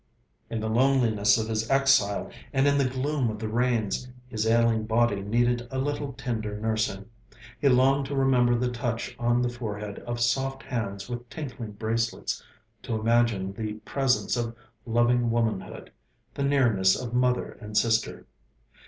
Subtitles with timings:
[0.49, 4.87] In the loneliness of his exile, and in the gloom of the rains, his ailing
[4.87, 7.05] body needed a little tender nursing.
[7.59, 12.41] He longed to remember the touch on the forehead of soft hands with tinkling bracelets,
[12.81, 14.55] to imagine the presence of
[14.87, 15.91] loving womanhood,
[16.33, 18.25] the nearness of mother and sister.